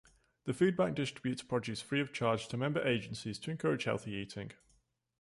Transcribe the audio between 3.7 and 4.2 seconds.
healthy